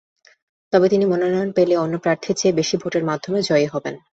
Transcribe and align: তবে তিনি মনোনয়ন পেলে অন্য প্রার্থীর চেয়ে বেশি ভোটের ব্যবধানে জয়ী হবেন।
তবে 0.73 0.87
তিনি 0.89 1.05
মনোনয়ন 1.05 1.49
পেলে 1.57 1.75
অন্য 1.77 1.95
প্রার্থীর 2.03 2.35
চেয়ে 2.35 2.57
বেশি 2.59 2.75
ভোটের 2.77 3.03
ব্যবধানে 3.05 3.39
জয়ী 3.49 3.67
হবেন। 3.73 3.95